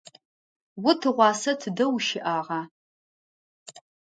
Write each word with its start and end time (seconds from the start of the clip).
О 0.89 0.91
тыгъуасэ 0.99 1.51
тыдэ 1.59 1.85
ущыӏагъа? 1.95 2.61